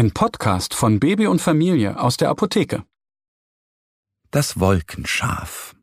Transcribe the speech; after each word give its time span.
Ein 0.00 0.12
Podcast 0.12 0.72
von 0.72 0.98
Baby 0.98 1.26
und 1.26 1.42
Familie 1.42 2.00
aus 2.00 2.16
der 2.16 2.30
Apotheke. 2.30 2.86
Das 4.30 4.58
Wolkenschaf. 4.58 5.76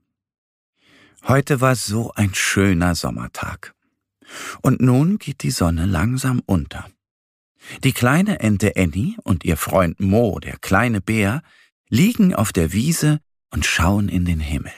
Heute 1.27 1.61
war 1.61 1.75
so 1.75 2.13
ein 2.15 2.33
schöner 2.33 2.95
Sommertag. 2.95 3.75
Und 4.63 4.81
nun 4.81 5.19
geht 5.19 5.43
die 5.43 5.51
Sonne 5.51 5.85
langsam 5.85 6.41
unter. 6.47 6.89
Die 7.83 7.93
kleine 7.93 8.39
Ente 8.39 8.73
Annie 8.75 9.17
und 9.23 9.45
ihr 9.45 9.55
Freund 9.55 9.99
Mo, 9.99 10.39
der 10.39 10.57
kleine 10.57 10.99
Bär, 10.99 11.43
liegen 11.87 12.33
auf 12.33 12.51
der 12.51 12.73
Wiese 12.73 13.19
und 13.51 13.67
schauen 13.67 14.09
in 14.09 14.25
den 14.25 14.39
Himmel. 14.39 14.73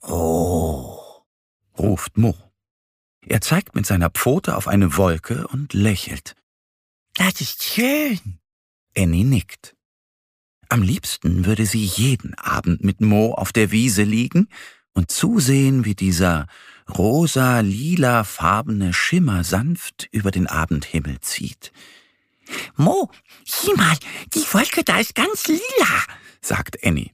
Oh, 0.00 0.98
ruft 1.78 2.16
Mo. 2.16 2.34
Er 3.20 3.42
zeigt 3.42 3.74
mit 3.74 3.84
seiner 3.84 4.08
Pfote 4.08 4.56
auf 4.56 4.66
eine 4.66 4.96
Wolke 4.96 5.46
und 5.48 5.74
lächelt. 5.74 6.36
Das 7.20 7.42
ist 7.42 7.62
schön. 7.62 8.18
Annie 8.96 9.26
nickt. 9.26 9.76
Am 10.70 10.80
liebsten 10.80 11.44
würde 11.44 11.66
sie 11.66 11.84
jeden 11.84 12.32
Abend 12.32 12.82
mit 12.82 13.02
Mo 13.02 13.34
auf 13.34 13.52
der 13.52 13.70
Wiese 13.70 14.04
liegen 14.04 14.48
und 14.94 15.10
zusehen, 15.10 15.84
wie 15.84 15.94
dieser 15.94 16.46
rosa-lila 16.88 18.24
farbene 18.24 18.94
Schimmer 18.94 19.44
sanft 19.44 20.08
über 20.12 20.30
den 20.30 20.46
Abendhimmel 20.46 21.20
zieht. 21.20 21.72
Mo, 22.76 23.10
sieh 23.44 23.74
mal, 23.74 23.98
die 24.32 24.46
Wolke 24.54 24.82
da 24.82 24.98
ist 24.98 25.14
ganz 25.14 25.46
lila, 25.46 26.02
sagt 26.40 26.82
Annie. 26.82 27.10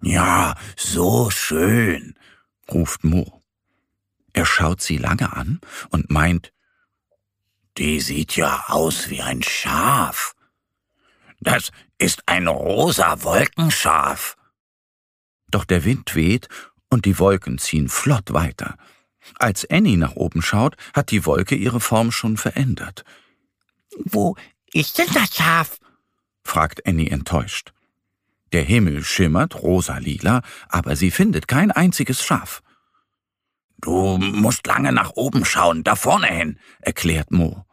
Ja, 0.00 0.54
so 0.76 1.28
schön, 1.30 2.14
ruft 2.70 3.02
Mo. 3.02 3.42
Er 4.32 4.46
schaut 4.46 4.80
sie 4.80 4.96
lange 4.96 5.32
an 5.32 5.60
und 5.90 6.08
meint, 6.08 6.53
die 7.78 8.00
sieht 8.00 8.36
ja 8.36 8.64
aus 8.68 9.10
wie 9.10 9.20
ein 9.20 9.42
Schaf. 9.42 10.34
Das 11.40 11.70
ist 11.98 12.22
ein 12.26 12.46
rosa 12.46 13.22
Wolkenschaf. 13.22 14.36
Doch 15.48 15.64
der 15.64 15.84
Wind 15.84 16.14
weht 16.14 16.48
und 16.90 17.04
die 17.04 17.18
Wolken 17.18 17.58
ziehen 17.58 17.88
flott 17.88 18.32
weiter. 18.32 18.76
Als 19.36 19.68
Annie 19.70 19.96
nach 19.96 20.16
oben 20.16 20.42
schaut, 20.42 20.76
hat 20.94 21.10
die 21.10 21.26
Wolke 21.26 21.54
ihre 21.54 21.80
Form 21.80 22.12
schon 22.12 22.36
verändert. 22.36 23.04
Wo 23.98 24.36
ist 24.72 24.98
denn 24.98 25.08
das 25.12 25.34
Schaf? 25.34 25.78
fragt 26.42 26.86
Annie 26.86 27.10
enttäuscht. 27.10 27.72
Der 28.52 28.62
Himmel 28.62 29.02
schimmert 29.02 29.62
rosa-lila, 29.62 30.42
aber 30.68 30.94
sie 30.94 31.10
findet 31.10 31.48
kein 31.48 31.70
einziges 31.70 32.24
Schaf. 32.24 32.62
Du 33.78 34.18
musst 34.18 34.66
lange 34.66 34.92
nach 34.92 35.10
oben 35.14 35.44
schauen, 35.44 35.84
da 35.84 35.96
vorne 35.96 36.28
hin, 36.28 36.58
erklärt 36.80 37.30
Mo. 37.30 37.64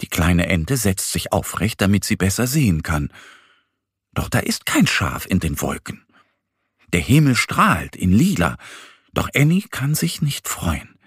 Die 0.00 0.08
kleine 0.08 0.46
Ente 0.48 0.76
setzt 0.76 1.12
sich 1.12 1.32
aufrecht, 1.32 1.80
damit 1.80 2.04
sie 2.04 2.16
besser 2.16 2.46
sehen 2.46 2.82
kann. 2.82 3.12
Doch 4.14 4.28
da 4.28 4.40
ist 4.40 4.66
kein 4.66 4.86
Schaf 4.86 5.26
in 5.26 5.38
den 5.38 5.60
Wolken. 5.60 6.04
Der 6.92 7.00
Himmel 7.00 7.36
strahlt 7.36 7.96
in 7.96 8.12
lila, 8.12 8.56
doch 9.12 9.28
Annie 9.34 9.68
kann 9.70 9.94
sich 9.94 10.22
nicht 10.22 10.48
freuen. 10.48 10.98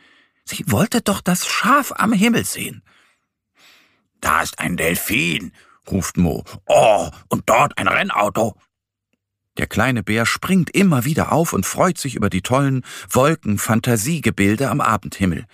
Sie 0.44 0.64
wollte 0.68 1.02
doch 1.02 1.22
das 1.22 1.48
Schaf 1.48 1.92
am 1.96 2.14
Himmel 2.14 2.46
sehen. 2.46 2.84
Da 4.22 4.42
ist 4.42 4.60
ein 4.60 4.78
Delfin, 4.78 5.52
ruft 5.90 6.18
Mo. 6.18 6.44
Oh, 6.66 7.10
und 7.30 7.50
dort 7.50 7.78
ein 7.78 7.88
Rennauto. 7.88 8.56
Der 9.58 9.68
kleine 9.68 10.04
Bär 10.04 10.26
springt 10.26 10.70
immer 10.72 11.06
wieder 11.06 11.32
auf 11.32 11.54
und 11.54 11.66
freut 11.66 11.98
sich 11.98 12.16
über 12.16 12.30
die 12.30 12.42
tollen 12.42 12.84
Wolken-Fantasiegebilde 13.10 14.70
am 14.70 14.82
Abendhimmel. 14.82 15.46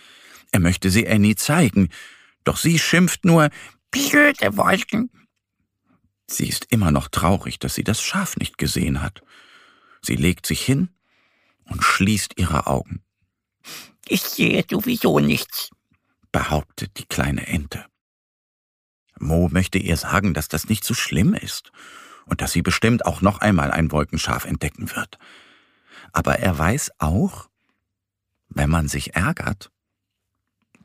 Er 0.52 0.60
möchte 0.60 0.90
sie 0.90 1.08
Annie 1.08 1.36
zeigen, 1.36 1.90
doch 2.44 2.58
sie 2.58 2.80
schimpft 2.80 3.26
nur 3.26 3.50
Blöde 3.92 4.58
Wolken. 4.58 5.12
Sie 6.28 6.48
ist 6.48 6.66
immer 6.70 6.92
noch 6.92 7.10
traurig, 7.10 7.60
dass 7.60 7.76
sie 7.76 7.84
das 7.84 8.02
Schaf 8.02 8.38
nicht 8.38 8.58
gesehen 8.58 9.02
hat. 9.02 9.22
Sie 10.02 10.16
legt 10.16 10.46
sich 10.46 10.62
hin 10.62 10.90
und 11.66 11.84
schließt 11.84 12.40
ihre 12.40 12.68
Augen. 12.68 13.04
Ich 14.08 14.24
sehe 14.24 14.66
sowieso 14.70 15.20
nichts, 15.20 15.70
behauptet 16.32 16.98
die 16.98 17.06
kleine 17.06 17.46
Ente. 17.48 17.86
Mo 19.20 19.50
möchte 19.50 19.78
ihr 19.78 19.98
sagen, 19.98 20.34
dass 20.34 20.48
das 20.48 20.68
nicht 20.68 20.84
so 20.84 20.96
schlimm 20.96 21.36
ist 21.36 21.72
und 22.26 22.42
dass 22.42 22.52
sie 22.52 22.62
bestimmt 22.62 23.06
auch 23.06 23.22
noch 23.22 23.40
einmal 23.40 23.72
ein 23.72 23.92
Wolkenschaf 23.92 24.46
entdecken 24.46 24.96
wird. 24.96 25.18
Aber 26.14 26.40
er 26.40 26.58
weiß 26.58 26.92
auch, 27.00 27.50
wenn 28.50 28.70
man 28.70 28.88
sich 28.88 29.16
ärgert, 29.16 29.72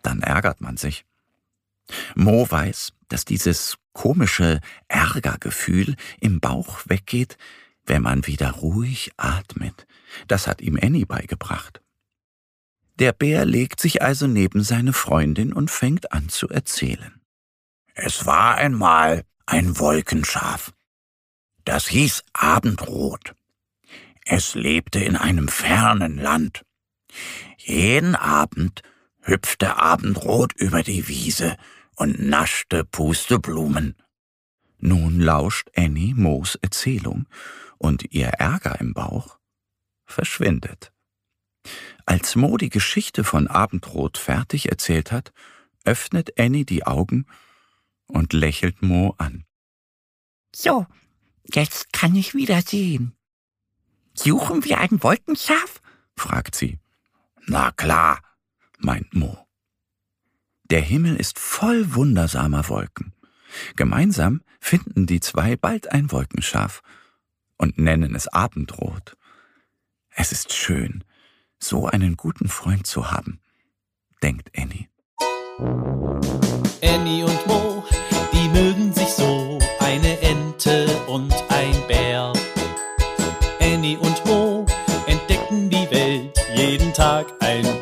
dann 0.03 0.23
ärgert 0.23 0.61
man 0.61 0.77
sich. 0.77 1.05
Mo 2.15 2.51
weiß, 2.51 2.93
dass 3.09 3.25
dieses 3.25 3.77
komische 3.93 4.61
Ärgergefühl 4.89 5.97
im 6.21 6.41
Bauch 6.41 6.81
weggeht, 6.87 7.39
wenn 7.87 8.03
man 8.03 8.27
wieder 8.27 8.51
ruhig 8.51 9.13
atmet. 9.17 9.87
Das 10.29 10.47
hat 10.47 10.61
ihm 10.61 10.79
Annie 10.81 11.07
beigebracht. 11.07 11.81
Der 12.99 13.13
Bär 13.13 13.45
legt 13.45 13.81
sich 13.81 14.03
also 14.03 14.27
neben 14.27 14.63
seine 14.63 14.93
Freundin 14.93 15.53
und 15.53 15.71
fängt 15.71 16.13
an 16.13 16.29
zu 16.29 16.49
erzählen. 16.49 17.21
Es 17.95 18.27
war 18.27 18.57
einmal 18.57 19.25
ein 19.47 19.79
Wolkenschaf. 19.79 20.73
Das 21.67 21.89
hieß 21.89 22.23
Abendrot. 22.33 23.35
Es 24.25 24.55
lebte 24.55 25.01
in 25.01 25.17
einem 25.17 25.49
fernen 25.49 26.17
Land. 26.17 26.65
Jeden 27.59 28.15
Abend 28.15 28.83
hüpfte 29.21 29.77
Abendrot 29.77 30.53
über 30.55 30.85
die 30.85 31.09
Wiese 31.09 31.57
und 31.97 32.21
naschte 32.21 32.85
Pusteblumen. 32.85 33.97
Nun 34.79 35.19
lauscht 35.19 35.69
Annie 35.75 36.15
Moos 36.15 36.55
Erzählung 36.55 37.27
und 37.79 38.15
ihr 38.15 38.29
Ärger 38.29 38.81
im 38.81 38.95
Bauch 38.95 39.41
verschwindet. 40.05 40.93
Als 42.05 42.37
Mo 42.37 42.59
die 42.59 42.71
Geschichte 42.71 43.25
von 43.25 43.49
Abendrot 43.49 44.19
fertig 44.19 44.71
erzählt 44.71 45.11
hat, 45.11 45.33
öffnet 45.85 46.39
Annie 46.39 46.65
die 46.65 46.87
Augen 46.87 47.27
und 48.07 48.33
lächelt 48.33 48.83
Mo 48.83 49.17
an. 49.19 49.45
So, 50.55 50.87
Jetzt 51.53 51.93
kann 51.93 52.15
ich 52.15 52.35
wieder 52.35 52.61
sehen. 52.63 53.17
Suchen 54.15 54.65
wir 54.65 54.79
ein 54.79 55.03
Wolkenschaf? 55.03 55.81
fragt 56.17 56.55
sie. 56.55 56.79
Na 57.47 57.71
klar, 57.71 58.21
meint 58.79 59.15
Mo. 59.15 59.47
Der 60.71 60.81
Himmel 60.81 61.17
ist 61.17 61.39
voll 61.39 61.95
wundersamer 61.95 62.69
Wolken. 62.69 63.13
Gemeinsam 63.77 64.43
finden 64.61 65.07
die 65.07 65.21
zwei 65.21 65.57
bald 65.57 65.93
ein 65.93 66.11
Wolkenschaf 66.11 66.83
und 67.57 67.79
nennen 67.79 68.15
es 68.15 68.27
Abendrot. 68.29 69.17
Es 70.11 70.33
ist 70.33 70.53
schön, 70.53 71.05
so 71.59 71.87
einen 71.87 72.17
guten 72.17 72.49
Freund 72.49 72.87
zu 72.87 73.11
haben, 73.11 73.41
denkt 74.23 74.51
Annie. 74.57 74.89
Annie 76.83 77.25
und 77.25 77.47
Mo, 77.47 77.66